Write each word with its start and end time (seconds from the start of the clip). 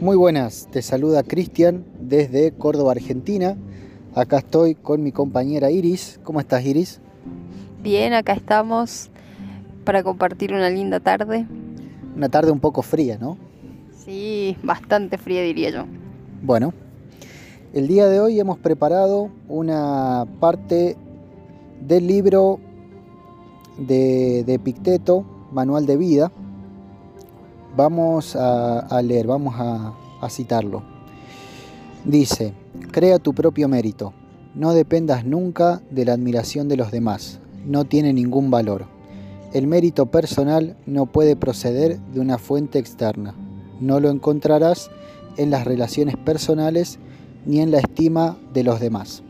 Muy 0.00 0.16
buenas, 0.16 0.66
te 0.72 0.82
saluda 0.82 1.22
Cristian 1.22 1.84
desde 2.00 2.50
Córdoba, 2.50 2.92
Argentina. 2.92 3.56
Acá 4.14 4.38
estoy 4.38 4.74
con 4.74 5.02
mi 5.04 5.12
compañera 5.12 5.70
Iris. 5.70 6.18
¿Cómo 6.24 6.40
estás, 6.40 6.64
Iris? 6.64 7.00
Bien, 7.80 8.12
acá 8.12 8.32
estamos 8.32 9.10
para 9.84 10.02
compartir 10.02 10.52
una 10.52 10.68
linda 10.68 10.98
tarde. 10.98 11.46
Una 12.16 12.28
tarde 12.28 12.50
un 12.50 12.58
poco 12.58 12.82
fría, 12.82 13.18
¿no? 13.20 13.38
Sí, 14.04 14.56
bastante 14.64 15.16
fría 15.16 15.42
diría 15.42 15.70
yo. 15.70 15.84
Bueno, 16.42 16.74
el 17.72 17.86
día 17.86 18.08
de 18.08 18.20
hoy 18.20 18.40
hemos 18.40 18.58
preparado 18.58 19.30
una 19.48 20.26
parte 20.40 20.96
del 21.80 22.08
libro 22.08 22.58
de, 23.78 24.42
de 24.44 24.58
Picteto, 24.58 25.24
Manual 25.52 25.86
de 25.86 25.96
Vida. 25.96 26.32
Vamos 27.76 28.36
a, 28.36 29.02
leer, 29.02 29.26
vamos 29.26 29.56
a, 29.58 29.92
citarlo. 30.30 30.82
Dice, 32.04 32.54
crea 32.92 33.18
tu 33.18 33.34
propio 33.34 33.68
mérito, 33.68 34.12
no 34.54 34.72
dependas 34.72 35.24
nunca 35.24 35.82
de 35.90 36.04
la 36.04 36.12
admiración 36.12 36.68
de 36.68 36.76
los 36.76 36.92
demás, 36.92 37.40
no 37.66 37.84
tiene 37.84 38.12
ningún 38.12 38.48
valor. 38.48 38.86
El 39.52 39.66
mérito 39.66 40.06
personal 40.06 40.76
no 40.86 41.06
puede 41.06 41.34
proceder 41.34 41.98
de 42.12 42.20
una 42.20 42.38
fuente 42.38 42.78
externa, 42.78 43.34
no 43.80 43.98
lo 43.98 44.08
encontrarás 44.08 44.90
en 45.36 45.50
las 45.50 45.64
relaciones 45.64 46.16
personales 46.16 47.00
ni 47.44 47.58
en 47.58 47.72
la 47.72 47.80
estima 47.80 48.38
de 48.52 48.62
los 48.62 48.78
demás. 48.78 49.24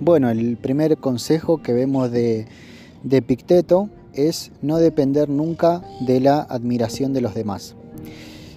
Bueno, 0.00 0.30
el 0.30 0.56
primer 0.56 0.96
consejo 0.96 1.62
que 1.62 1.74
vemos 1.74 2.10
de, 2.10 2.46
de 3.02 3.20
Picteto 3.20 3.90
es 4.16 4.52
no 4.62 4.78
depender 4.78 5.28
nunca 5.28 5.82
de 6.00 6.20
la 6.20 6.40
admiración 6.40 7.12
de 7.12 7.20
los 7.20 7.34
demás. 7.34 7.74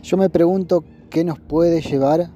Yo 0.03 0.17
me 0.17 0.29
pregunto 0.29 0.83
qué 1.09 1.23
nos 1.23 1.39
puede 1.39 1.81
llevar 1.81 2.29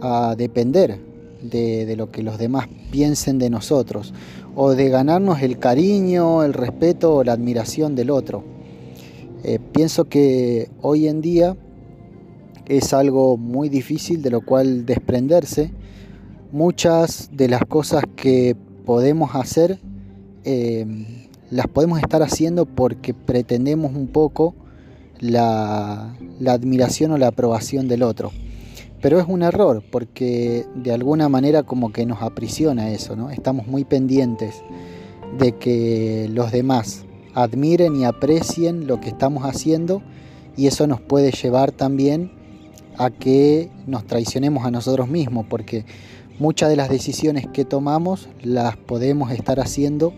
a 0.00 0.34
depender 0.36 1.00
de, 1.42 1.94
lo 1.96 2.10
que 2.10 2.22
los 2.22 2.38
demás 2.38 2.68
piensen 2.90 3.38
de 3.38 3.50
nosotros 3.50 4.12
o 4.54 4.74
de 4.74 4.88
ganarnos 4.88 5.42
el 5.42 5.58
cariño, 5.58 6.42
el 6.42 6.52
respeto 6.52 7.16
o 7.16 7.24
la 7.24 7.32
admiración 7.32 7.94
del 7.94 8.10
otro. 8.10 8.44
Eh, 9.44 9.58
pienso 9.72 10.04
que 10.04 10.68
hoy 10.82 11.06
en 11.06 11.20
día 11.20 11.56
es 12.66 12.92
algo 12.92 13.36
muy 13.36 13.68
difícil 13.68 14.22
de 14.22 14.30
lo 14.30 14.40
cual 14.40 14.84
desprenderse. 14.84 15.70
Muchas 16.50 17.30
de 17.32 17.48
las 17.48 17.62
cosas 17.62 18.04
que 18.16 18.56
podemos 18.84 19.34
hacer 19.34 19.78
eh, 20.44 21.27
las 21.50 21.66
podemos 21.66 22.00
estar 22.00 22.22
haciendo 22.22 22.66
porque 22.66 23.14
pretendemos 23.14 23.94
un 23.94 24.08
poco 24.08 24.54
la, 25.20 26.14
admiración 26.46 27.12
o 27.12 27.18
la 27.18 27.28
aprobación 27.28 27.88
del 27.88 28.02
otro. 28.02 28.32
Pero 29.00 29.20
es 29.20 29.26
un 29.28 29.42
error 29.42 29.82
porque 29.90 30.66
de 30.74 30.92
alguna 30.92 31.28
manera 31.28 31.62
como 31.62 31.92
que 31.92 32.04
nos 32.04 32.22
aprisiona 32.22 32.90
eso, 32.90 33.14
¿no? 33.14 33.30
Estamos 33.30 33.66
muy 33.66 33.84
pendientes 33.84 34.62
de 35.38 35.52
que 35.52 36.28
los 36.32 36.50
demás 36.50 37.04
admiren 37.34 37.94
y 37.96 38.04
aprecien 38.04 38.86
lo 38.86 39.00
que 39.00 39.08
estamos 39.08 39.44
haciendo 39.44 40.02
y 40.56 40.66
eso 40.66 40.86
nos 40.86 41.00
puede 41.00 41.30
llevar 41.30 41.70
también 41.70 42.32
a 42.96 43.10
que 43.10 43.70
nos 43.86 44.04
traicionemos 44.04 44.64
a 44.64 44.72
nosotros 44.72 45.08
mismos 45.08 45.46
porque 45.48 45.84
muchas 46.40 46.68
de 46.68 46.76
las 46.76 46.88
decisiones 46.88 47.46
que 47.46 47.64
tomamos 47.64 48.28
las 48.42 48.76
podemos 48.76 49.30
estar 49.30 49.60
haciendo 49.60 50.12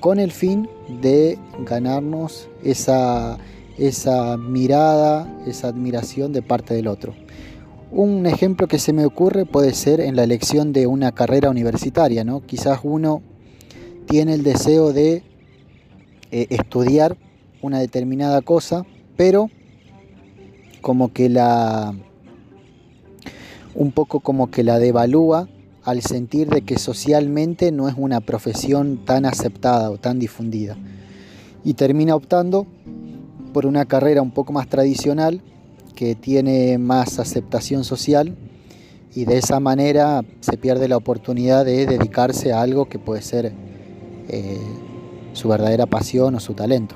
con 0.00 0.18
el 0.18 0.32
fin 0.32 0.68
de 1.00 1.38
ganarnos 1.64 2.48
esa, 2.64 3.38
esa 3.78 4.36
mirada, 4.36 5.42
esa 5.46 5.68
admiración 5.68 6.32
de 6.32 6.42
parte 6.42 6.74
del 6.74 6.88
otro. 6.88 7.14
Un 7.92 8.26
ejemplo 8.26 8.66
que 8.66 8.78
se 8.78 8.92
me 8.92 9.04
ocurre 9.04 9.46
puede 9.46 9.74
ser 9.74 10.00
en 10.00 10.16
la 10.16 10.24
elección 10.24 10.72
de 10.72 10.86
una 10.86 11.12
carrera 11.12 11.50
universitaria, 11.50 12.24
¿no? 12.24 12.40
Quizás 12.40 12.80
uno 12.82 13.22
tiene 14.06 14.34
el 14.34 14.42
deseo 14.42 14.92
de 14.92 15.22
eh, 16.30 16.46
estudiar 16.50 17.16
una 17.62 17.78
determinada 17.78 18.40
cosa, 18.40 18.86
pero 19.16 19.50
como 20.80 21.12
que 21.12 21.28
la 21.28 21.94
un 23.74 23.92
poco 23.92 24.20
como 24.20 24.50
que 24.50 24.64
la 24.64 24.78
devalúa 24.78 25.48
al 25.84 26.02
sentir 26.02 26.48
de 26.48 26.62
que 26.62 26.78
socialmente 26.78 27.72
no 27.72 27.88
es 27.88 27.94
una 27.96 28.20
profesión 28.20 29.04
tan 29.04 29.24
aceptada 29.24 29.90
o 29.90 29.98
tan 29.98 30.18
difundida. 30.18 30.76
Y 31.64 31.74
termina 31.74 32.14
optando 32.14 32.66
por 33.52 33.66
una 33.66 33.84
carrera 33.84 34.22
un 34.22 34.30
poco 34.30 34.52
más 34.52 34.68
tradicional 34.68 35.42
que 35.94 36.14
tiene 36.14 36.78
más 36.78 37.18
aceptación 37.18 37.84
social 37.84 38.36
y 39.14 39.24
de 39.24 39.38
esa 39.38 39.60
manera 39.60 40.22
se 40.40 40.56
pierde 40.56 40.88
la 40.88 40.96
oportunidad 40.96 41.64
de 41.64 41.86
dedicarse 41.86 42.52
a 42.52 42.62
algo 42.62 42.88
que 42.88 42.98
puede 42.98 43.22
ser 43.22 43.52
eh, 44.28 44.60
su 45.32 45.48
verdadera 45.48 45.86
pasión 45.86 46.34
o 46.34 46.40
su 46.40 46.54
talento. 46.54 46.94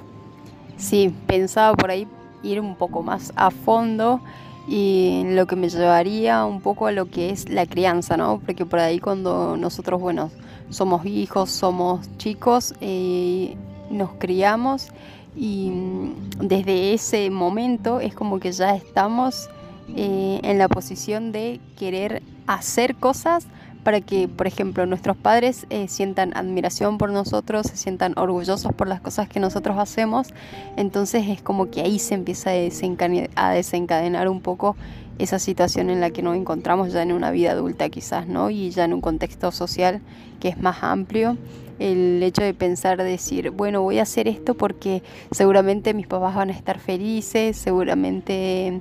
Sí, 0.76 1.14
pensaba 1.26 1.76
por 1.76 1.90
ahí 1.90 2.06
ir 2.42 2.60
un 2.60 2.76
poco 2.76 3.02
más 3.02 3.32
a 3.36 3.50
fondo 3.50 4.20
y 4.66 5.22
lo 5.26 5.46
que 5.46 5.56
me 5.56 5.68
llevaría 5.68 6.44
un 6.44 6.60
poco 6.60 6.86
a 6.86 6.92
lo 6.92 7.10
que 7.10 7.30
es 7.30 7.48
la 7.48 7.66
crianza, 7.66 8.16
¿no? 8.16 8.40
Porque 8.44 8.64
por 8.64 8.78
ahí 8.78 8.98
cuando 8.98 9.56
nosotros, 9.56 10.00
bueno, 10.00 10.30
somos 10.70 11.04
hijos, 11.04 11.50
somos 11.50 12.08
chicos, 12.16 12.74
eh, 12.80 13.56
nos 13.90 14.10
criamos 14.18 14.88
y 15.36 15.70
mm, 15.70 16.14
desde 16.40 16.94
ese 16.94 17.30
momento 17.30 18.00
es 18.00 18.14
como 18.14 18.40
que 18.40 18.52
ya 18.52 18.74
estamos 18.74 19.50
eh, 19.94 20.40
en 20.42 20.58
la 20.58 20.68
posición 20.68 21.32
de 21.32 21.60
querer 21.78 22.22
hacer 22.46 22.96
cosas 22.96 23.46
para 23.84 24.00
que, 24.00 24.26
por 24.26 24.46
ejemplo, 24.46 24.86
nuestros 24.86 25.16
padres 25.16 25.66
eh, 25.70 25.86
sientan 25.88 26.36
admiración 26.36 26.98
por 26.98 27.10
nosotros, 27.10 27.66
se 27.66 27.76
sientan 27.76 28.14
orgullosos 28.16 28.72
por 28.72 28.88
las 28.88 29.00
cosas 29.00 29.28
que 29.28 29.38
nosotros 29.38 29.78
hacemos. 29.78 30.28
Entonces 30.76 31.28
es 31.28 31.42
como 31.42 31.70
que 31.70 31.82
ahí 31.82 31.98
se 31.98 32.14
empieza 32.14 32.50
a 32.50 33.50
desencadenar, 33.50 34.28
un 34.28 34.40
poco 34.40 34.74
esa 35.18 35.38
situación 35.38 35.90
en 35.90 36.00
la 36.00 36.10
que 36.10 36.22
nos 36.22 36.36
encontramos 36.36 36.92
ya 36.92 37.02
en 37.02 37.12
una 37.12 37.30
vida 37.30 37.52
adulta 37.52 37.88
quizás, 37.90 38.26
¿no? 38.26 38.50
Y 38.50 38.70
ya 38.70 38.84
en 38.84 38.94
un 38.94 39.00
contexto 39.00 39.52
social 39.52 40.00
que 40.40 40.48
es 40.48 40.58
más 40.58 40.82
amplio. 40.82 41.36
El 41.78 42.22
hecho 42.22 42.42
de 42.42 42.54
pensar, 42.54 43.02
decir, 43.02 43.50
bueno, 43.50 43.82
voy 43.82 43.98
a 43.98 44.02
hacer 44.02 44.28
esto 44.28 44.54
porque 44.54 45.02
seguramente 45.30 45.92
mis 45.92 46.06
papás 46.06 46.34
van 46.34 46.48
a 46.48 46.52
estar 46.52 46.78
felices, 46.78 47.56
seguramente 47.56 48.80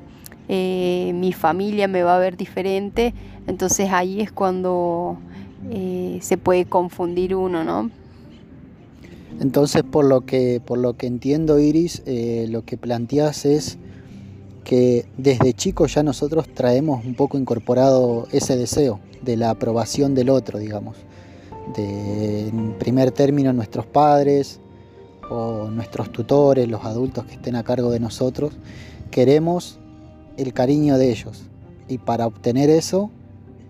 eh, 0.49 1.11
mi 1.15 1.33
familia 1.33 1.87
me 1.87 2.03
va 2.03 2.15
a 2.15 2.19
ver 2.19 2.37
diferente 2.37 3.13
entonces 3.47 3.89
ahí 3.91 4.21
es 4.21 4.31
cuando 4.31 5.17
eh, 5.69 6.19
se 6.21 6.37
puede 6.37 6.65
confundir 6.65 7.35
uno, 7.35 7.63
¿no? 7.63 7.89
Entonces, 9.39 9.83
por 9.83 10.05
lo 10.05 10.21
que, 10.21 10.61
por 10.63 10.77
lo 10.77 10.95
que 10.95 11.07
entiendo, 11.07 11.59
Iris, 11.59 12.03
eh, 12.05 12.47
lo 12.49 12.63
que 12.63 12.77
planteas 12.77 13.45
es 13.45 13.77
que 14.63 15.05
desde 15.17 15.53
chicos 15.53 15.95
ya 15.95 16.03
nosotros 16.03 16.47
traemos 16.53 17.03
un 17.03 17.15
poco 17.15 17.37
incorporado 17.37 18.27
ese 18.31 18.55
deseo 18.55 18.99
de 19.21 19.35
la 19.35 19.49
aprobación 19.49 20.15
del 20.15 20.29
otro, 20.29 20.59
digamos. 20.59 20.97
En 21.75 22.73
primer 22.77 23.11
término, 23.11 23.51
nuestros 23.53 23.85
padres 23.85 24.59
o 25.29 25.69
nuestros 25.69 26.11
tutores, 26.11 26.67
los 26.67 26.85
adultos 26.85 27.25
que 27.25 27.33
estén 27.33 27.55
a 27.55 27.63
cargo 27.63 27.89
de 27.89 27.99
nosotros, 27.99 28.53
queremos 29.11 29.79
el 30.38 30.53
cariño 30.53 30.97
de 30.97 31.11
ellos. 31.11 31.44
Y 31.88 31.97
para 31.97 32.27
obtener 32.27 32.69
eso, 32.69 33.09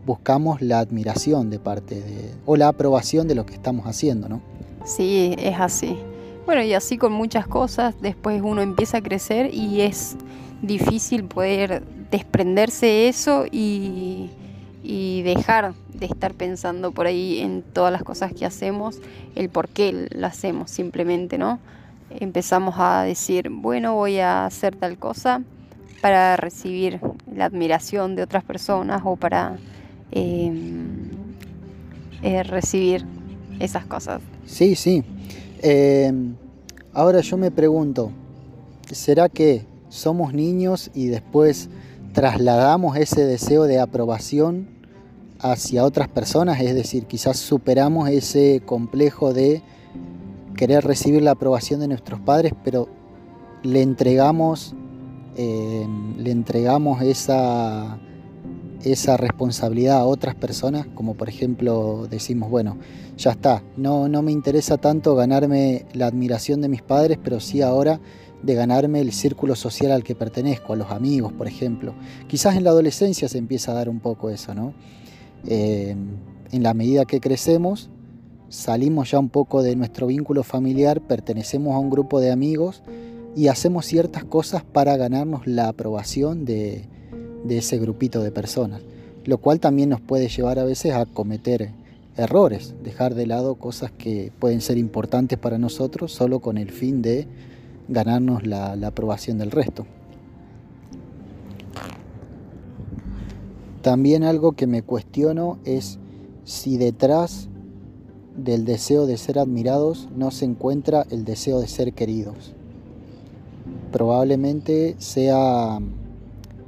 buscamos 0.06 0.62
la 0.62 0.80
admiración 0.80 1.50
de 1.50 1.60
parte 1.60 1.96
de, 1.96 2.32
o 2.46 2.56
la 2.56 2.68
aprobación 2.68 3.28
de 3.28 3.36
lo 3.36 3.46
que 3.46 3.54
estamos 3.54 3.86
haciendo, 3.86 4.30
¿no? 4.30 4.42
Sí, 4.86 5.36
es 5.38 5.60
así. 5.60 5.98
Bueno, 6.46 6.62
y 6.62 6.74
así 6.74 6.98
con 6.98 7.14
muchas 7.14 7.48
cosas, 7.48 7.96
después 8.02 8.42
uno 8.44 8.62
empieza 8.62 8.98
a 8.98 9.02
crecer 9.02 9.54
y 9.54 9.82
es 9.82 10.18
difícil 10.62 11.24
poder 11.24 11.84
desprenderse 12.12 12.86
de 12.86 13.08
eso 13.08 13.46
y, 13.50 14.30
y 14.84 15.22
dejar 15.22 15.74
de 15.94 16.06
estar 16.06 16.34
pensando 16.34 16.92
por 16.92 17.08
ahí 17.08 17.40
en 17.40 17.62
todas 17.62 17.94
las 17.94 18.04
cosas 18.04 18.34
que 18.34 18.46
hacemos, 18.46 19.00
el 19.36 19.50
por 19.50 19.70
qué 19.70 20.10
lo 20.14 20.28
hacemos 20.28 20.70
simplemente, 20.70 21.38
¿no? 21.38 21.60
Empezamos 22.10 22.76
a 22.78 23.04
decir, 23.04 23.50
bueno, 23.50 23.96
voy 23.96 24.20
a 24.20 24.46
hacer 24.46 24.76
tal 24.76 24.98
cosa 24.98 25.42
para 26.04 26.38
recibir 26.38 27.00
la 27.34 27.46
admiración 27.46 28.16
de 28.16 28.22
otras 28.22 28.44
personas 28.44 29.02
o 29.04 29.16
para 29.16 29.58
Em, 30.16 31.10
eh, 32.22 32.44
recibir 32.44 33.04
esas 33.60 33.84
cosas. 33.88 34.22
Sí, 34.46 34.76
sí. 34.76 35.04
Em, 35.60 36.36
ahora 36.94 37.22
yo 37.22 37.36
me 37.36 37.50
pregunto, 37.50 38.12
¿será 38.92 39.28
que 39.28 39.66
somos 39.90 40.32
niños 40.36 40.92
y 40.94 41.08
después 41.08 41.68
trasladamos 42.14 42.96
ese 42.96 43.26
deseo 43.26 43.64
de 43.64 43.80
aprobación 43.80 44.68
hacia 45.40 45.84
otras 45.84 46.10
personas? 46.10 46.62
Es 46.62 46.76
decir, 46.76 47.08
quizás 47.08 47.38
superamos 47.38 48.08
ese 48.10 48.62
complejo 48.64 49.34
de 49.34 49.64
querer 50.56 50.84
recibir 50.84 51.24
la 51.24 51.32
aprobación 51.32 51.80
de 51.80 51.88
nuestros 51.88 52.20
padres, 52.20 52.54
pero 52.64 52.88
le 53.64 53.82
entregamos 53.82 54.76
eh, 55.36 55.88
le 56.18 56.32
entregamos 56.32 57.02
esa, 57.02 57.98
esa 58.84 59.18
responsabilidad 59.18 59.98
a 59.98 60.06
otras 60.06 60.36
personas, 60.36 60.86
como 60.94 61.16
por 61.16 61.30
ejemplo 61.30 62.08
decimos, 62.10 62.50
bueno, 62.50 62.78
ya 63.18 63.32
está, 63.32 63.64
no, 63.78 64.08
no 64.08 64.22
me 64.22 64.32
interesa 64.32 64.78
tanto 64.78 65.16
ganarme 65.16 65.86
la 65.94 66.08
admiración 66.08 66.62
de 66.62 66.70
mis 66.70 66.82
padres, 66.82 67.18
pero 67.24 67.40
sí 67.40 67.62
ahora 67.62 68.00
de 68.44 68.56
ganarme 68.56 69.00
el 69.00 69.14
círculo 69.14 69.56
social 69.56 69.92
al 69.92 70.04
que 70.04 70.16
pertenezco, 70.16 70.74
a 70.74 70.76
los 70.76 70.92
amigos, 70.92 71.32
por 71.32 71.48
ejemplo. 71.48 71.94
Quizás 72.28 72.56
en 72.58 72.66
la 72.66 72.72
adolescencia 72.72 73.30
se 73.30 73.38
empieza 73.38 73.72
a 73.72 73.76
dar 73.76 73.90
un 73.90 74.02
poco 74.02 74.30
eso, 74.30 74.54
¿no? 74.54 74.74
Eh, 75.48 75.96
en 76.52 76.64
la 76.64 76.74
medida 76.74 77.06
que 77.06 77.22
crecemos, 77.22 77.90
salimos 78.50 79.12
ya 79.12 79.20
un 79.20 79.30
poco 79.30 79.64
de 79.64 79.76
nuestro 79.76 80.08
vínculo 80.08 80.44
familiar, 80.44 81.02
pertenecemos 81.02 81.74
a 81.74 81.80
un 81.80 81.90
grupo 81.90 82.20
de 82.20 82.32
amigos 82.32 82.84
y 83.36 83.48
hacemos 83.48 83.86
ciertas 83.86 84.24
cosas 84.24 84.64
para 84.64 84.96
ganarnos 84.98 85.48
la 85.48 85.68
aprobación 85.68 86.46
de, 86.46 86.86
ese 87.50 87.78
grupito 87.78 88.22
de 88.22 88.32
personas, 88.32 88.82
lo 89.26 89.38
cual 89.38 89.60
también 89.60 89.90
nos 89.90 90.02
puede 90.02 90.28
llevar 90.28 90.60
a 90.60 90.64
veces 90.64 90.94
a 90.94 91.06
cometer 91.06 91.72
errores, 92.16 92.76
dejar 92.84 93.16
de 93.16 93.26
lado 93.26 93.56
cosas 93.56 93.92
que 93.92 94.32
pueden 94.40 94.62
ser 94.62 94.78
importantes 94.78 95.40
para 95.40 95.58
nosotros 95.58 96.12
solo 96.12 96.40
con 96.40 96.58
el 96.58 96.72
fin 96.72 97.02
de 97.02 97.28
ganarnos 97.88 98.46
la, 98.46 98.74
aprobación 98.86 99.38
del 99.38 99.52
resto. 99.52 99.86
También 103.82 104.24
algo 104.24 104.54
que 104.54 104.68
me 104.68 104.82
cuestiono 104.82 105.58
es 105.66 106.00
si 106.46 106.78
detrás 106.78 107.50
del 108.38 108.64
deseo 108.64 109.06
de 109.06 109.18
ser 109.18 109.40
admirados 109.40 110.08
no 110.16 110.32
se 110.32 110.46
encuentra 110.46 111.06
el 111.10 111.26
deseo 111.26 111.60
de 111.60 111.68
ser 111.68 111.94
queridos. 111.94 112.56
Probablemente 113.94 114.96
sea, 114.98 115.80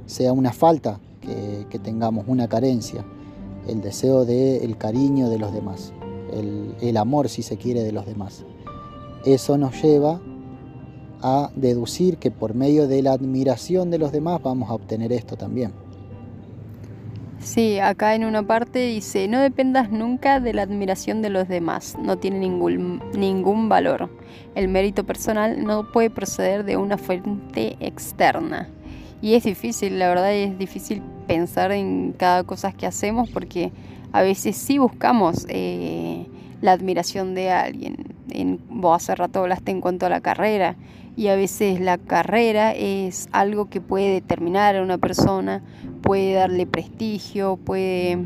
sea 0.06 0.32
una 0.32 0.52
falta 0.52 1.00
que, 1.20 1.78
tengamos, 1.80 2.24
una 2.28 2.48
carencia, 2.48 3.04
el 3.66 3.82
deseo 3.82 4.24
del 4.24 4.62
el 4.62 4.78
cariño 4.78 5.28
de 5.28 5.38
los 5.38 5.52
demás, 5.52 5.92
el 6.80 6.96
amor, 6.96 7.28
si 7.28 7.42
se 7.42 7.58
quiere, 7.58 7.82
de 7.82 7.90
los 7.92 8.06
demás. 8.06 8.44
Eso 9.24 9.58
nos 9.58 9.82
lleva 9.82 10.20
a 11.20 11.50
deducir 11.56 12.18
que 12.18 12.30
por 12.30 12.54
medio 12.54 12.86
de 12.86 13.02
la 13.02 13.12
admiración 13.12 13.90
de 13.90 13.98
los 13.98 14.12
demás 14.12 14.40
vamos 14.40 14.70
a 14.70 14.74
obtener 14.74 15.12
esto 15.12 15.36
también. 15.36 15.72
Sí, 17.46 17.78
acá 17.78 18.16
en 18.16 18.24
una 18.24 18.42
parte 18.42 18.80
dice, 18.80 19.28
no 19.28 19.38
dependas 19.40 19.92
nunca 19.92 20.40
de 20.40 20.52
la 20.52 20.62
admiración 20.62 21.22
de 21.22 21.30
los 21.30 21.46
demás, 21.46 21.96
no 21.96 22.18
tiene 22.18 22.40
ningún, 22.40 23.00
ningún 23.16 23.68
valor. 23.68 24.10
El 24.56 24.66
mérito 24.66 25.04
personal 25.04 25.62
no 25.64 25.92
puede 25.92 26.10
proceder 26.10 26.64
de 26.64 26.76
una 26.76 26.98
fuente 26.98 27.76
externa. 27.78 28.68
Y 29.22 29.34
es 29.34 29.44
difícil, 29.44 29.96
la 30.00 30.08
verdad 30.08 30.34
es 30.34 30.58
difícil 30.58 31.00
pensar 31.28 31.70
en 31.70 32.14
cada 32.18 32.42
cosa 32.42 32.72
que 32.72 32.84
hacemos 32.84 33.30
porque 33.30 33.70
a 34.10 34.22
veces 34.22 34.56
sí 34.56 34.78
buscamos 34.78 35.46
eh, 35.48 36.26
la 36.62 36.72
admiración 36.72 37.36
de 37.36 37.52
alguien. 37.52 38.16
En, 38.28 38.58
vos 38.68 39.00
hace 39.00 39.14
rato 39.14 39.38
hablaste 39.38 39.70
en 39.70 39.80
cuanto 39.80 40.04
a 40.04 40.08
la 40.08 40.20
carrera 40.20 40.74
y 41.16 41.28
a 41.28 41.36
veces 41.36 41.80
la 41.80 41.96
carrera 41.96 42.72
es 42.72 43.28
algo 43.32 43.70
que 43.70 43.80
puede 43.80 44.12
determinar 44.12 44.76
a 44.76 44.82
una 44.82 44.98
persona, 44.98 45.62
puede 46.02 46.34
darle 46.34 46.66
prestigio, 46.66 47.56
puede 47.56 48.18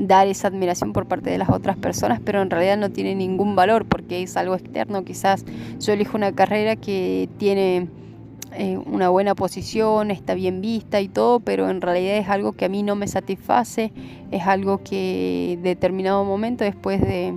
dar 0.00 0.28
esa 0.28 0.48
admiración 0.48 0.92
por 0.92 1.06
parte 1.06 1.30
de 1.30 1.38
las 1.38 1.50
otras 1.50 1.76
personas, 1.76 2.20
pero 2.24 2.40
en 2.40 2.50
realidad 2.50 2.76
no 2.76 2.90
tiene 2.90 3.16
ningún 3.16 3.56
valor 3.56 3.84
porque 3.84 4.22
es 4.22 4.36
algo 4.36 4.54
externo. 4.54 5.04
Quizás 5.04 5.44
yo 5.80 5.92
elijo 5.92 6.16
una 6.16 6.32
carrera 6.32 6.76
que 6.76 7.28
tiene 7.38 7.88
eh, 8.52 8.78
una 8.78 9.08
buena 9.08 9.34
posición, 9.34 10.12
está 10.12 10.34
bien 10.34 10.60
vista 10.60 11.00
y 11.00 11.08
todo, 11.08 11.40
pero 11.40 11.68
en 11.68 11.80
realidad 11.80 12.16
es 12.16 12.28
algo 12.28 12.52
que 12.52 12.66
a 12.66 12.68
mí 12.68 12.84
no 12.84 12.94
me 12.94 13.08
satisface, 13.08 13.92
es 14.30 14.46
algo 14.46 14.82
que 14.82 15.54
en 15.54 15.62
determinado 15.62 16.24
momento 16.24 16.62
después 16.62 17.00
de, 17.00 17.36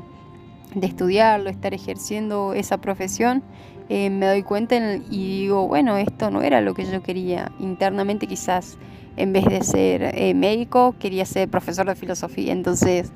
de 0.75 0.87
estudiarlo, 0.87 1.49
estar 1.49 1.73
ejerciendo 1.73 2.53
esa 2.53 2.77
profesión, 2.79 3.43
eh, 3.89 4.09
me 4.09 4.25
doy 4.27 4.43
cuenta 4.43 4.75
y 4.75 5.41
digo, 5.41 5.67
bueno, 5.67 5.97
esto 5.97 6.31
no 6.31 6.41
era 6.41 6.61
lo 6.61 6.73
que 6.73 6.85
yo 6.85 7.03
quería. 7.03 7.51
Internamente 7.59 8.27
quizás 8.27 8.77
en 9.17 9.33
vez 9.33 9.45
de 9.45 9.63
ser 9.63 10.03
eh, 10.15 10.33
médico, 10.33 10.95
quería 10.99 11.25
ser 11.25 11.49
profesor 11.49 11.87
de 11.87 11.95
filosofía. 11.95 12.53
Entonces 12.53 13.11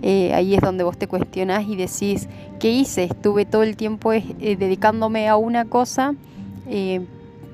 eh, 0.00 0.32
ahí 0.34 0.54
es 0.54 0.60
donde 0.60 0.84
vos 0.84 0.96
te 0.96 1.08
cuestionás 1.08 1.66
y 1.68 1.76
decís, 1.76 2.28
¿qué 2.60 2.70
hice? 2.70 3.04
Estuve 3.04 3.44
todo 3.44 3.62
el 3.62 3.76
tiempo 3.76 4.12
dedicándome 4.12 5.28
a 5.28 5.36
una 5.36 5.64
cosa 5.64 6.14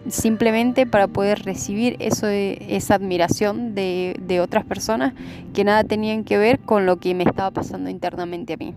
simplemente 0.08 0.86
para 0.86 1.08
poder 1.08 1.42
recibir 1.42 1.96
eso 1.98 2.28
esa 2.28 2.94
admiración 2.94 3.74
de, 3.74 4.16
de 4.20 4.40
otras 4.40 4.64
personas 4.64 5.12
que 5.52 5.64
nada 5.64 5.84
tenían 5.84 6.24
que 6.24 6.38
ver 6.38 6.60
con 6.60 6.86
lo 6.86 6.98
que 6.98 7.14
me 7.14 7.24
estaba 7.24 7.50
pasando 7.50 7.90
internamente 7.90 8.54
a 8.54 8.56
mí. 8.56 8.74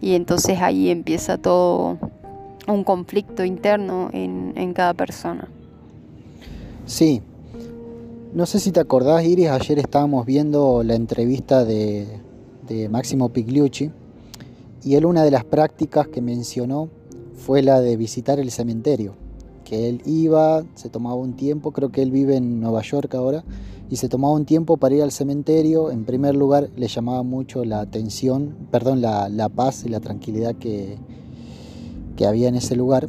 Y 0.00 0.14
entonces 0.14 0.60
ahí 0.60 0.90
empieza 0.90 1.38
todo 1.38 1.98
un 2.66 2.84
conflicto 2.84 3.44
interno 3.44 4.10
en, 4.12 4.72
cada 4.74 4.94
persona. 4.94 5.48
Sí. 6.86 7.22
No 8.32 8.46
sé 8.46 8.58
si 8.58 8.72
te 8.72 8.80
acordás, 8.80 9.24
Iris, 9.24 9.48
ayer 9.48 9.78
estábamos 9.78 10.26
viendo 10.26 10.82
la 10.82 10.94
entrevista 10.94 11.64
de, 11.64 12.08
de 12.66 12.88
Máximo 12.88 13.28
Pigliucci 13.28 13.90
y 14.82 14.96
él 14.96 15.06
una 15.06 15.22
de 15.22 15.30
las 15.30 15.44
prácticas 15.44 16.08
que 16.08 16.20
mencionó 16.20 16.88
fue 17.36 17.62
la 17.62 17.80
de 17.80 17.96
visitar 17.96 18.40
el 18.40 18.50
cementerio, 18.50 19.14
que 19.64 19.88
él 19.88 20.02
iba, 20.04 20.64
se 20.74 20.88
tomaba 20.88 21.14
un 21.14 21.34
tiempo, 21.34 21.70
creo 21.70 21.90
que 21.92 22.02
él 22.02 22.10
vive 22.10 22.36
en 22.36 22.60
Nueva 22.60 22.82
York 22.82 23.14
ahora, 23.14 23.44
y 23.90 23.96
se 23.96 24.08
tomaba 24.08 24.34
un 24.34 24.44
tiempo 24.44 24.76
para 24.76 24.94
ir 24.94 25.02
al 25.02 25.12
cementerio. 25.12 25.90
En 25.90 26.04
primer 26.04 26.34
lugar, 26.34 26.70
le 26.76 26.88
llamaba 26.88 27.22
mucho 27.22 27.64
la 27.64 27.80
atención, 27.80 28.54
perdón, 28.70 29.00
la, 29.00 29.28
la 29.28 29.48
paz 29.48 29.84
y 29.84 29.88
la 29.88 30.00
tranquilidad 30.00 30.54
que, 30.56 30.96
que 32.16 32.26
había 32.26 32.48
en 32.48 32.56
ese 32.56 32.76
lugar. 32.76 33.08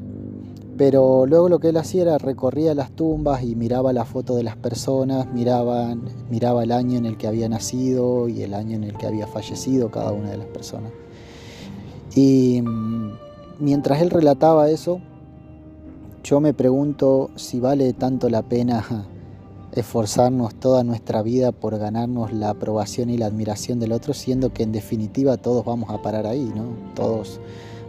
Pero 0.77 1.25
luego 1.25 1.47
lo 1.47 1.59
que 1.59 1.69
él 1.69 1.77
hacía 1.77 2.01
era 2.01 2.17
recorría 2.17 2.75
las 2.75 2.91
tumbas 2.91 3.43
y 3.43 3.55
miraba 3.55 3.93
la 3.93 4.03
foto 4.03 4.35
de 4.35 4.43
las 4.43 4.57
personas, 4.57 5.31
miraba, 5.33 5.95
miraba 6.29 6.63
el 6.63 6.71
año 6.71 6.97
en 6.97 7.05
el 7.05 7.17
que 7.17 7.27
había 7.27 7.47
nacido 7.47 8.27
y 8.27 8.41
el 8.41 8.53
año 8.53 8.75
en 8.75 8.83
el 8.83 8.97
que 8.97 9.07
había 9.07 9.25
fallecido 9.25 9.89
cada 9.89 10.11
una 10.11 10.31
de 10.31 10.37
las 10.37 10.47
personas. 10.47 10.91
Y 12.13 12.61
mm, 12.61 13.11
mientras 13.59 14.01
él 14.01 14.09
relataba 14.09 14.69
eso, 14.69 14.99
yo 16.23 16.41
me 16.41 16.53
pregunto 16.53 17.29
si 17.35 17.59
vale 17.59 17.93
tanto 17.93 18.29
la 18.29 18.41
pena 18.41 18.83
esforzarnos 19.71 20.55
toda 20.55 20.83
nuestra 20.83 21.21
vida 21.21 21.51
por 21.51 21.77
ganarnos 21.77 22.33
la 22.33 22.49
aprobación 22.49 23.09
y 23.09 23.17
la 23.17 23.27
admiración 23.27 23.79
del 23.79 23.91
otro, 23.91 24.13
siendo 24.13 24.53
que 24.53 24.63
en 24.63 24.71
definitiva 24.71 25.37
todos 25.37 25.65
vamos 25.65 25.89
a 25.89 26.01
parar 26.01 26.25
ahí, 26.25 26.51
¿no? 26.55 26.63
Todos 26.95 27.39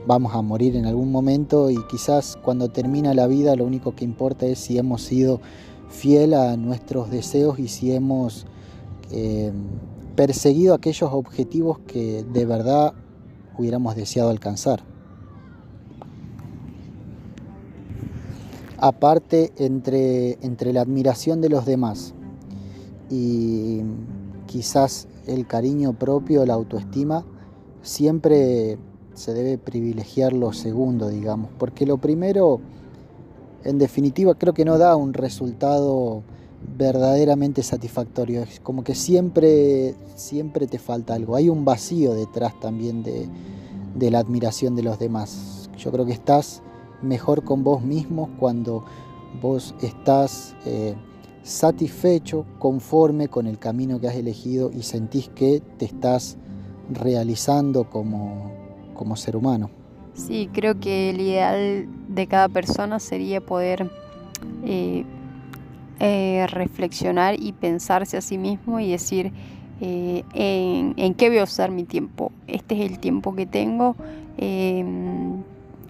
vamos 0.07 0.35
a 0.35 0.43
morir 0.43 0.77
en 0.77 0.87
algún 0.87 1.11
momento 1.11 1.71
y 1.71 1.77
quizás 1.89 2.39
cuando 2.43 2.69
termina 2.69 3.13
la 3.13 3.27
vida 3.27 3.57
lo 3.57 3.65
único 3.65 3.95
que 3.95 4.05
importa 4.05 4.47
es 4.47 4.61
si 4.61 4.79
hemos 4.79 5.03
sido 5.03 5.41
fiel 5.89 6.35
a 6.35 6.57
nuestros 6.57 7.11
deseos 7.11 7.59
y 7.59 7.69
si 7.69 7.93
hemos 7.93 8.47
eh, 9.11 9.53
perseguido 10.15 10.75
aquellos 10.75 11.11
objetivos 11.13 11.81
que 11.81 12.25
de 12.25 12.47
verdad 12.47 12.95
hubiéramos 13.59 13.97
deseado 13.97 14.31
alcanzar. 14.31 14.83
Aparte, 18.79 19.53
entre, 19.57 20.33
entre 20.45 20.73
la 20.73 20.83
admiración 20.83 21.41
de 21.41 21.49
los 21.49 21.65
demás 21.65 22.15
y 23.11 23.81
quizás 24.47 25.09
el 25.27 25.47
cariño 25.47 25.95
propio, 25.95 26.45
la 26.45 26.55
autoestima, 26.55 27.25
siempre 27.83 28.79
se 29.17 29.33
debe 29.33 29.59
privilegiar 29.59 30.33
lo 30.33 30.53
segundo, 30.53 31.09
digamos, 31.09 31.51
porque 31.59 31.87
lo 31.87 31.97
primero, 31.97 32.61
en 33.65 33.79
definitiva, 33.79 34.35
creo 34.35 34.53
que 34.53 34.65
no 34.65 34.77
da 34.79 34.95
un 34.95 35.15
resultado 35.15 36.23
verdaderamente 36.77 37.63
satisfactorio. 37.63 38.43
Es 38.43 38.61
como 38.61 38.85
que 38.85 38.95
siempre, 38.95 39.95
siempre 40.15 40.67
te 40.67 40.79
falta 40.79 41.15
algo. 41.15 41.35
Hay 41.35 41.49
un 41.49 41.65
vacío 41.65 42.15
detrás 42.15 42.59
también 42.61 43.03
de, 43.03 43.29
la 44.11 44.19
admiración 44.19 44.77
de 44.77 44.83
los 44.83 44.99
demás. 44.99 45.71
Yo 45.79 45.91
creo 45.91 46.05
que 46.05 46.13
estás 46.13 46.63
mejor 47.03 47.45
con 47.45 47.65
vos 47.65 47.83
mismo 47.83 48.31
cuando 48.39 48.85
vos 49.41 49.75
estás 49.81 50.55
eh, 50.67 50.95
satisfecho, 51.43 52.45
conforme 52.59 53.29
con 53.29 53.47
el 53.47 53.59
camino 53.59 53.99
que 53.99 54.09
has 54.09 54.17
elegido 54.17 54.71
y 54.73 54.83
sentís 54.83 55.31
que 55.31 55.63
te 55.79 55.87
estás 55.87 56.37
realizando 56.91 57.89
como, 57.89 58.66
como 58.97 59.17
ser 59.17 59.37
humano. 59.37 59.71
Sí, 60.15 60.49
creo 60.53 60.81
que 60.81 61.11
el 61.11 61.21
ideal 61.21 61.87
de 62.09 62.27
cada 62.27 62.49
persona 62.49 62.99
sería 62.99 63.41
poder 63.41 63.91
eh, 64.65 65.05
eh, 66.01 66.47
reflexionar 66.49 67.37
y 67.39 67.53
pensarse 67.53 68.17
a 68.17 68.21
sí 68.21 68.39
mismo 68.39 68.81
y 68.81 68.91
decir 68.91 69.33
eh, 69.81 70.25
en, 70.35 71.15
qué 71.15 71.29
voy 71.29 71.39
a 71.39 71.45
usar 71.45 71.71
mi 71.71 71.85
tiempo. 71.85 72.33
Este 72.47 72.75
es 72.75 72.91
el 72.91 72.99
tiempo 72.99 73.35
que 73.35 73.47
tengo. 73.47 73.95
Em, 74.39 75.43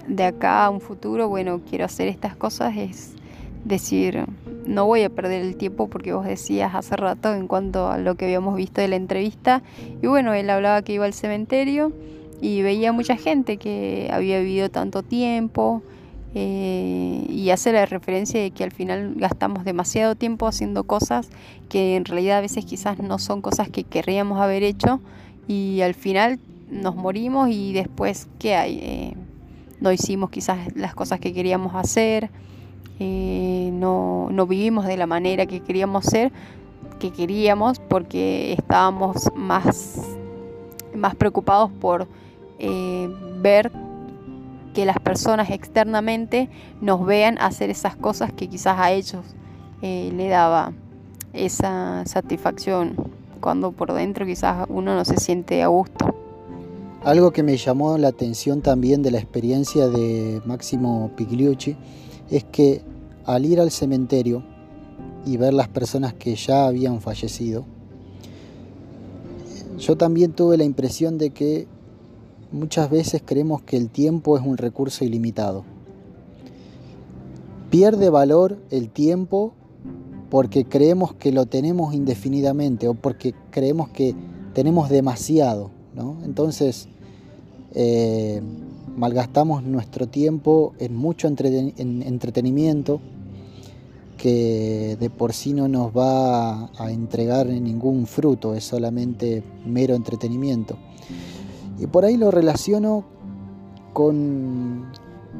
de 0.09 0.25
acá 0.25 0.65
a 0.65 0.71
un 0.71 0.81
futuro, 0.81 1.29
bueno, 1.29 1.61
quiero 1.69 1.85
hacer 1.85 2.09
estas 2.09 2.37
cosas. 2.37 2.77
Es 2.77 3.15
decir, 3.65 4.25
no 4.67 4.87
voy 4.87 5.03
a 5.03 5.11
perder 5.11 5.43
el 5.43 5.57
tiempo 5.57 5.89
porque 5.89 6.13
vos 6.13 6.27
decías 6.27 6.75
hace 6.75 6.97
rato 6.97 7.33
en 7.33 7.47
cuanto 7.47 7.89
a 7.89 7.99
lo 7.99 8.17
que 8.17 8.25
habíamos 8.25 8.57
visto 8.57 8.81
de 8.81 8.89
la 8.89 8.97
entrevista. 8.97 9.63
Y 10.03 10.07
bueno, 10.09 10.35
él 10.35 10.51
hablaba 10.51 10.83
que 10.83 10.95
iba 10.95 11.05
al 11.05 11.15
cementerio 11.15 11.93
y 12.41 12.63
veía 12.63 12.93
mucha 12.93 13.17
gente 13.17 13.57
que 13.57 14.09
había 14.13 14.41
vivido 14.41 14.69
tanto 14.71 15.03
tiempo 15.03 15.83
eh, 16.35 17.25
y 17.31 17.49
hace 17.51 17.73
la 17.73 17.87
referencia 17.87 18.41
de 18.41 18.51
que 18.51 18.63
al 18.63 18.71
final 18.71 19.15
gastamos 19.17 19.65
demasiado 19.65 20.17
tiempo 20.17 20.47
haciendo 20.47 20.85
cosas 20.85 21.31
que 21.71 21.97
en 21.97 22.05
realidad 22.05 22.39
a 22.39 22.41
veces 22.43 22.65
quizás 22.67 22.99
no 22.99 23.19
son 23.19 23.41
cosas 23.41 23.71
que 23.71 23.85
querríamos 23.85 24.39
haber 24.41 24.63
hecho 24.63 25.01
y 25.49 25.81
al 25.81 25.95
final 25.95 26.39
nos 26.71 26.95
morimos 26.95 27.49
y 27.49 27.73
después, 27.73 28.29
¿qué 28.39 28.55
hay? 28.55 28.79
Eh, 28.83 29.15
no 29.81 29.93
hicimos 29.93 30.31
quizás 30.31 30.75
las 30.75 30.95
cosas 30.95 31.21
que 31.21 31.33
queríamos 31.33 31.75
hacer, 31.75 32.31
eh, 32.99 33.71
no, 33.73 34.29
no, 34.31 34.47
vivimos 34.47 34.87
de 34.87 34.97
la 34.97 35.07
manera 35.07 35.47
que 35.47 35.61
queríamos 35.61 36.05
ser, 36.07 36.33
que 36.99 37.13
queríamos, 37.13 37.79
porque 37.79 38.53
estábamos 38.53 39.31
más, 39.35 40.03
más 40.95 41.15
preocupados 41.15 41.71
por 41.71 42.09
eh, 42.59 43.09
ver 43.41 43.71
que 44.75 44.85
las 44.85 44.99
personas 44.99 45.51
externamente 45.51 46.51
nos 46.81 47.05
vean 47.07 47.39
hacer 47.39 47.71
esas 47.71 47.97
cosas 47.97 48.33
que 48.33 48.49
quizás 48.49 48.79
a 48.79 48.93
ellos 48.93 49.25
eh, 49.83 50.13
le 50.15 50.29
daba 50.29 50.73
esa 51.33 52.05
satisfacción 52.07 52.95
cuando 53.41 53.73
por 53.73 53.93
dentro 53.93 54.27
quizás 54.27 54.67
uno 54.69 54.95
no 54.95 55.05
se 55.05 55.17
siente 55.17 55.63
a 55.63 55.69
gusto. 55.69 56.15
Algo 57.05 57.31
que 57.31 57.43
me 57.43 57.57
llamó 57.57 57.97
la 57.99 58.09
atención 58.09 58.63
también 58.63 59.03
de 59.03 59.13
la 59.13 59.19
experiencia 59.19 59.89
de 59.89 60.43
Máximo 60.45 61.11
Pigliucci 61.17 61.77
es 62.31 62.45
que 62.45 62.83
al 63.25 63.47
ir 63.47 63.61
al 63.61 63.71
cementerio 63.71 64.43
y 65.25 65.37
ver 65.37 65.55
las 65.55 65.69
personas 65.69 66.15
que 66.15 66.35
ya 66.35 66.67
habían 66.67 67.01
fallecido, 67.01 67.65
yo 69.79 69.97
también 69.97 70.33
tuve 70.33 70.57
la 70.57 70.65
impresión 70.65 71.17
de 71.17 71.31
que 71.31 71.69
muchas 72.53 72.91
veces 72.91 73.23
creemos 73.25 73.63
que 73.63 73.77
el 73.77 73.91
tiempo 73.91 74.37
es 74.39 74.45
un 74.45 74.57
recurso 74.57 75.05
ilimitado. 75.05 75.65
Pierde 77.71 78.11
valor 78.11 78.59
el 78.71 78.89
tiempo 78.89 79.53
porque 80.31 80.65
creemos 80.65 81.15
que 81.15 81.33
lo 81.33 81.47
tenemos 81.47 81.95
indefinidamente 81.95 82.89
o 82.89 82.95
porque 82.95 83.35
creemos 83.51 83.89
que 83.91 84.15
tenemos 84.55 84.89
demasiado. 84.89 85.71
¿no? 85.95 86.17
Entonces, 86.25 86.89
eh, 87.75 88.41
malgastamos 88.97 89.63
nuestro 89.63 90.07
tiempo 90.07 90.75
en 90.79 90.97
mucho 90.97 91.29
entretenimiento 91.29 93.01
que 94.17 94.97
de 94.99 95.11
por 95.11 95.33
sí 95.33 95.53
no 95.53 95.69
nos 95.69 95.95
va 95.97 96.71
a 96.79 96.91
entregar 96.91 97.47
ningún 97.47 98.07
fruto, 98.07 98.55
es 98.55 98.65
solamente 98.65 99.43
mero 99.67 99.95
entretenimiento. 99.95 100.79
Y 101.79 101.87
por 101.87 102.05
ahí 102.05 102.17
lo 102.17 102.31
relaciono 102.31 103.05
con, 103.93 104.87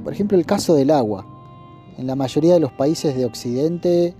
por 0.05 0.13
ejemplo, 0.13 0.37
el 0.37 0.47
caso 0.47 0.75
del 0.75 0.91
agua. 0.91 1.27
En 1.99 2.07
la 2.07 2.15
mayoría 2.15 2.55
de 2.55 2.61
los 2.61 2.73
países 2.73 3.17
de 3.17 3.25
Occidente 3.25 4.15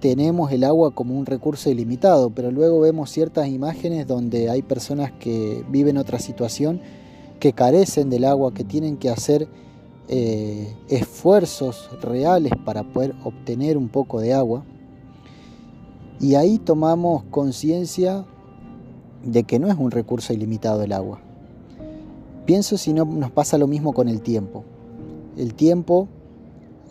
tenemos 0.00 0.52
el 0.52 0.64
agua 0.64 0.94
como 0.94 1.18
un 1.18 1.26
recurso 1.26 1.70
ilimitado, 1.70 2.30
pero 2.30 2.50
luego 2.50 2.80
vemos 2.80 3.10
ciertas 3.10 3.48
imágenes 3.48 4.06
donde 4.06 4.50
hay 4.50 4.62
personas 4.62 5.10
que 5.12 5.64
viven 5.68 5.98
otra 5.98 6.18
situación 6.18 6.80
que 7.40 7.52
carecen 7.52 8.10
del 8.10 8.24
agua, 8.24 8.54
que 8.54 8.64
tienen 8.64 8.96
que 8.96 9.10
hacer 9.10 9.48
eh, 10.08 10.72
esfuerzos 10.88 11.90
reales 12.00 12.52
para 12.64 12.84
poder 12.84 13.14
obtener 13.24 13.76
un 13.76 13.88
poco 13.88 14.20
de 14.20 14.34
agua. 14.34 14.64
Y 16.20 16.34
ahí 16.36 16.58
tomamos 16.58 17.24
conciencia 17.24 18.24
de 19.24 19.42
que 19.44 19.58
no 19.58 19.68
es 19.68 19.76
un 19.76 19.90
recurso 19.90 20.32
ilimitado 20.32 20.82
el 20.82 20.92
agua. 20.92 21.25
Pienso 22.46 22.78
si 22.78 22.92
no 22.92 23.04
nos 23.04 23.32
pasa 23.32 23.58
lo 23.58 23.66
mismo 23.66 23.92
con 23.92 24.08
el 24.08 24.22
tiempo. 24.22 24.62
El 25.36 25.54
tiempo, 25.54 26.06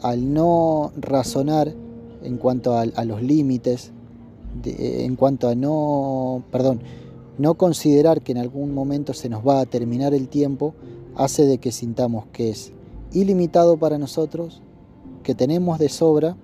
al 0.02 0.34
no 0.34 0.92
razonar 0.98 1.74
en 2.24 2.38
cuanto 2.38 2.78
a, 2.78 3.06
los 3.06 3.22
límites, 3.22 3.92
en 4.66 5.16
cuanto 5.16 5.48
a 5.48 5.56
no, 5.56 6.44
perdón, 6.52 6.82
no 7.38 7.54
considerar 7.54 8.22
que 8.22 8.34
en 8.34 8.40
algún 8.40 8.74
momento 8.74 9.14
se 9.14 9.30
nos 9.30 9.48
va 9.48 9.62
a 9.62 9.66
terminar 9.66 10.14
el 10.14 10.28
tiempo 10.28 10.74
hace 11.16 11.46
de 11.46 11.58
que 11.58 11.72
sintamos 11.72 12.26
que 12.34 12.50
es 12.50 12.74
ilimitado 13.14 13.78
para 13.78 13.98
nosotros, 13.98 14.62
que 15.24 15.36
tenemos 15.36 15.80
de 15.80 15.88
sobra 15.88 16.36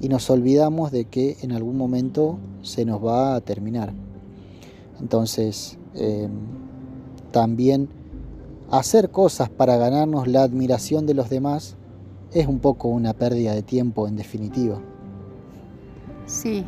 y 0.00 0.08
nos 0.08 0.30
olvidamos 0.30 0.90
de 0.90 1.04
que 1.04 1.36
en 1.42 1.52
algún 1.52 1.76
momento 1.76 2.38
se 2.62 2.86
nos 2.86 3.04
va 3.04 3.34
a 3.34 3.40
terminar. 3.42 3.92
Entonces, 5.00 5.78
em, 5.94 6.30
también 7.30 7.88
hacer 8.70 9.10
cosas 9.10 9.48
para 9.48 9.76
ganarnos 9.76 10.28
la 10.28 10.42
admiración 10.42 11.06
de 11.06 11.14
los 11.14 11.28
demás 11.28 11.76
es 12.32 12.46
un 12.46 12.60
poco 12.60 12.88
una 12.88 13.12
pérdida 13.12 13.54
de 13.54 13.62
tiempo 13.62 14.06
en 14.06 14.16
definitiva. 14.16 14.78
Sí, 16.26 16.64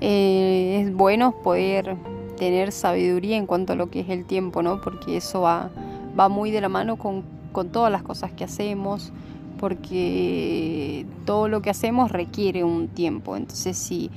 eh, 0.00 0.82
es 0.82 0.94
bueno 0.94 1.34
poder 1.42 1.96
tener 2.36 2.72
sabiduría 2.72 3.36
en 3.36 3.46
cuanto 3.46 3.72
a 3.72 3.76
lo 3.76 3.90
que 3.90 4.00
es 4.00 4.08
el 4.10 4.24
tiempo, 4.24 4.62
¿no? 4.62 4.80
Porque 4.80 5.16
eso 5.16 5.40
va, 5.40 5.70
va 6.18 6.28
muy 6.28 6.50
de 6.50 6.60
la 6.60 6.68
mano 6.68 6.96
con, 6.96 7.24
con 7.52 7.70
todas 7.70 7.90
las 7.90 8.02
cosas 8.02 8.32
que 8.32 8.44
hacemos, 8.44 9.12
porque 9.58 11.06
todo 11.24 11.48
lo 11.48 11.62
que 11.62 11.70
hacemos 11.70 12.12
requiere 12.12 12.64
un 12.64 12.88
tiempo. 12.88 13.36
Entonces, 13.36 13.76
si 13.76 14.10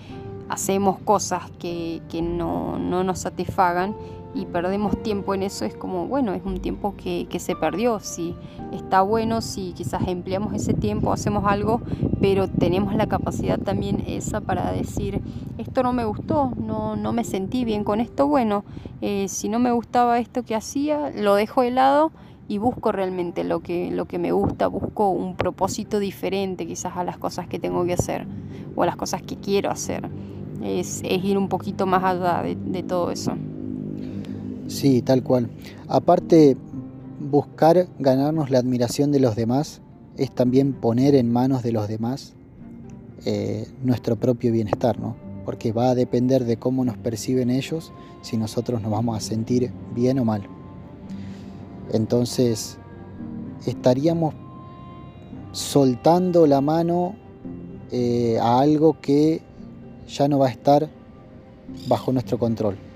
hacemos 0.49 0.99
cosas 0.99 1.49
que, 1.59 2.01
que 2.09 2.21
no, 2.21 2.77
no, 2.77 3.03
nos 3.03 3.19
satisfagan 3.19 3.95
y 4.33 4.45
perdemos 4.45 5.01
tiempo 5.03 5.33
en 5.33 5.43
eso, 5.43 5.65
es 5.65 5.75
como, 5.75 6.07
bueno, 6.07 6.33
es 6.33 6.43
un 6.45 6.59
tiempo 6.59 6.95
que, 6.95 7.27
que, 7.29 7.39
se 7.39 7.55
perdió. 7.55 7.99
Si 7.99 8.35
está 8.71 9.01
bueno, 9.01 9.41
si 9.41 9.73
quizás 9.73 10.07
empleamos 10.07 10.53
ese 10.53 10.73
tiempo, 10.73 11.11
hacemos 11.11 11.43
algo, 11.45 11.81
pero 12.21 12.47
tenemos 12.47 12.95
la 12.95 13.07
capacidad 13.07 13.59
también 13.59 14.03
esa 14.07 14.39
para 14.41 14.71
decir, 14.71 15.21
esto 15.57 15.83
no 15.83 15.91
me 15.91 16.05
gustó, 16.05 16.53
no, 16.57 16.95
no 16.95 17.11
me 17.11 17.23
sentí 17.23 17.65
bien 17.65 17.83
con 17.83 17.99
esto, 17.99 18.27
bueno, 18.27 18.63
eh, 19.01 19.27
si 19.27 19.49
no 19.49 19.59
me 19.59 19.71
gustaba 19.71 20.19
esto 20.19 20.43
que 20.43 20.55
hacía, 20.55 21.11
lo 21.11 21.35
dejo 21.35 21.61
de 21.63 21.71
lado 21.71 22.11
y 22.47 22.57
busco 22.57 22.91
realmente 22.91 23.43
lo 23.43 23.61
que, 23.61 23.91
lo 23.91 24.05
que 24.05 24.19
me 24.19 24.31
gusta, 24.31 24.67
busco 24.67 25.09
un 25.09 25.35
propósito 25.35 25.99
diferente 25.99 26.65
quizás 26.67 26.95
a 26.95 27.03
las 27.03 27.17
cosas 27.17 27.47
que 27.47 27.59
tengo 27.59 27.85
que 27.85 27.93
hacer 27.93 28.27
o 28.75 28.83
a 28.83 28.85
las 28.85 28.95
cosas 28.95 29.21
que 29.21 29.37
quiero 29.37 29.71
hacer. 29.71 30.09
Es, 30.63 31.01
es 31.03 31.23
ir 31.23 31.37
un 31.37 31.49
poquito 31.49 31.85
más 31.85 32.03
allá 32.03 32.43
de, 32.43 32.55
de 32.55 32.83
todo 32.83 33.09
eso. 33.09 33.33
Sí, 34.71 35.01
tal 35.01 35.21
cual. 35.21 35.49
Aparte, 35.89 36.55
buscar 37.19 37.87
ganarnos 37.99 38.49
la 38.49 38.59
admiración 38.59 39.11
de 39.11 39.19
los 39.19 39.35
demás 39.35 39.81
es 40.15 40.31
también 40.31 40.71
poner 40.71 41.13
en 41.13 41.31
manos 41.31 41.61
de 41.61 41.73
los 41.73 41.89
demás 41.89 42.33
eh, 43.25 43.67
nuestro 43.83 44.15
propio 44.15 44.53
bienestar, 44.53 44.97
¿no? 44.97 45.17
Porque 45.43 45.73
va 45.73 45.89
a 45.89 45.95
depender 45.95 46.45
de 46.45 46.55
cómo 46.55 46.85
nos 46.85 46.97
perciben 46.97 47.49
ellos 47.49 47.91
si 48.21 48.37
nosotros 48.37 48.81
nos 48.81 48.91
vamos 48.91 49.17
a 49.17 49.19
sentir 49.19 49.71
bien 49.93 50.19
o 50.19 50.25
mal. 50.25 50.43
Entonces, 51.91 52.77
estaríamos 53.65 54.33
soltando 55.51 56.47
la 56.47 56.61
mano 56.61 57.15
eh, 57.91 58.39
a 58.41 58.61
algo 58.61 59.01
que 59.01 59.41
ya 60.07 60.29
no 60.29 60.39
va 60.39 60.47
a 60.47 60.51
estar 60.51 60.89
bajo 61.89 62.13
nuestro 62.13 62.39
control. 62.39 62.90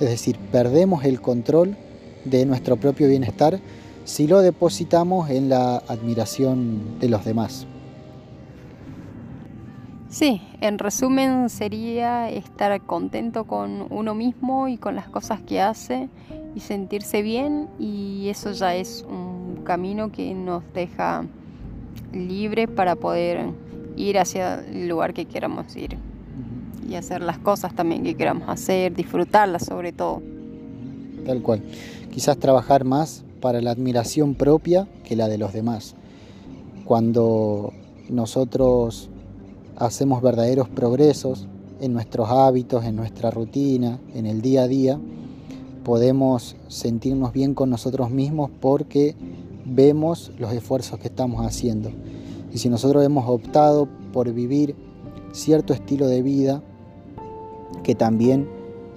Es 0.00 0.10
decir, 0.10 0.36
perdemos 0.52 1.04
el 1.04 1.20
control 1.20 1.76
de 2.24 2.44
nuestro 2.44 2.76
propio 2.76 3.08
bienestar 3.08 3.60
si 4.04 4.26
lo 4.26 4.40
depositamos 4.40 5.30
en 5.30 5.48
la 5.48 5.78
admiración 5.88 6.98
de 7.00 7.08
los 7.08 7.24
demás. 7.24 7.66
Sí, 10.10 10.40
en 10.60 10.78
resumen 10.78 11.48
sería 11.48 12.30
estar 12.30 12.80
contento 12.82 13.44
con 13.44 13.86
uno 13.90 14.14
mismo 14.14 14.68
y 14.68 14.76
con 14.76 14.94
las 14.94 15.08
cosas 15.08 15.40
que 15.40 15.60
hace 15.60 16.08
y 16.54 16.60
sentirse 16.60 17.22
bien 17.22 17.68
y 17.78 18.28
eso 18.28 18.52
ya 18.52 18.74
es 18.74 19.04
un 19.08 19.62
camino 19.64 20.12
que 20.12 20.32
nos 20.34 20.62
deja 20.72 21.24
libre 22.12 22.68
para 22.68 22.96
poder 22.96 23.46
ir 23.96 24.18
hacia 24.18 24.60
el 24.60 24.88
lugar 24.88 25.12
que 25.12 25.24
queramos 25.24 25.74
ir 25.76 25.98
y 26.88 26.94
hacer 26.94 27.22
las 27.22 27.38
cosas 27.38 27.74
también 27.74 28.02
que 28.02 28.14
queramos 28.14 28.48
hacer, 28.48 28.94
disfrutarlas 28.94 29.64
sobre 29.64 29.92
todo. 29.92 30.22
Tal 31.24 31.42
cual. 31.42 31.62
Quizás 32.12 32.38
trabajar 32.38 32.84
más 32.84 33.24
para 33.40 33.60
la 33.60 33.70
admiración 33.70 34.34
propia 34.34 34.88
que 35.04 35.16
la 35.16 35.28
de 35.28 35.38
los 35.38 35.52
demás. 35.52 35.94
Cuando 36.84 37.72
nosotros 38.08 39.10
hacemos 39.76 40.22
verdaderos 40.22 40.68
progresos 40.68 41.46
en 41.80 41.92
nuestros 41.92 42.30
hábitos, 42.30 42.84
en 42.84 42.96
nuestra 42.96 43.30
rutina, 43.30 43.98
en 44.14 44.26
el 44.26 44.40
día 44.40 44.62
a 44.62 44.68
día, 44.68 44.98
podemos 45.84 46.56
sentirnos 46.68 47.32
bien 47.32 47.54
con 47.54 47.70
nosotros 47.70 48.10
mismos 48.10 48.50
porque 48.60 49.14
vemos 49.64 50.32
los 50.38 50.52
esfuerzos 50.52 50.98
que 50.98 51.08
estamos 51.08 51.44
haciendo. 51.44 51.90
Y 52.52 52.58
si 52.58 52.68
nosotros 52.68 53.04
hemos 53.04 53.28
optado 53.28 53.88
por 54.12 54.32
vivir 54.32 54.74
cierto 55.32 55.74
estilo 55.74 56.06
de 56.06 56.22
vida, 56.22 56.62
que 57.82 57.94
también 57.94 58.48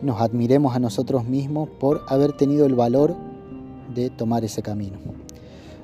nos 0.01 0.21
admiremos 0.21 0.75
a 0.75 0.79
nosotros 0.79 1.25
mismos 1.25 1.69
por 1.79 2.03
haber 2.07 2.33
tenido 2.33 2.65
el 2.65 2.75
valor 2.75 3.15
de 3.93 4.09
tomar 4.09 4.43
ese 4.43 4.62
camino. 4.62 4.98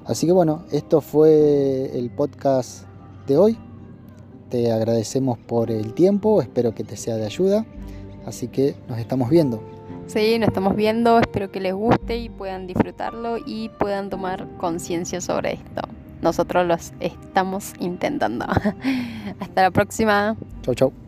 Así 0.05 0.27
que 0.27 0.31
bueno, 0.31 0.63
esto 0.71 1.01
fue 1.01 1.97
el 1.97 2.09
podcast 2.11 2.85
de 3.27 3.37
hoy. 3.37 3.57
Te 4.49 4.71
agradecemos 4.71 5.37
por 5.39 5.71
el 5.71 5.93
tiempo, 5.93 6.41
espero 6.41 6.75
que 6.75 6.83
te 6.83 6.95
sea 6.95 7.15
de 7.15 7.25
ayuda. 7.25 7.65
Así 8.25 8.47
que 8.47 8.75
nos 8.87 8.99
estamos 8.99 9.29
viendo. 9.29 9.61
Sí, 10.07 10.37
nos 10.37 10.49
estamos 10.49 10.75
viendo, 10.75 11.19
espero 11.19 11.51
que 11.51 11.59
les 11.59 11.73
guste 11.73 12.17
y 12.17 12.29
puedan 12.29 12.67
disfrutarlo 12.67 13.37
y 13.43 13.69
puedan 13.69 14.09
tomar 14.09 14.47
conciencia 14.57 15.19
sobre 15.19 15.53
esto. 15.53 15.81
Nosotros 16.21 16.67
los 16.67 16.93
estamos 16.99 17.73
intentando. 17.79 18.45
Hasta 19.39 19.63
la 19.63 19.71
próxima. 19.71 20.37
Chau, 20.61 20.75
chau. 20.75 21.04